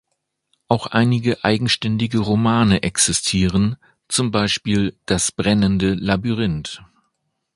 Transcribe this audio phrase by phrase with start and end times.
[0.67, 3.77] Auch einige eigenständige Romane existieren,
[4.07, 6.81] zum Beispiel "Das brennende Labyrinth".